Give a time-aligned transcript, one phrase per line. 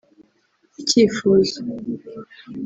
[0.81, 1.59] ‘‘Icyifuzo’’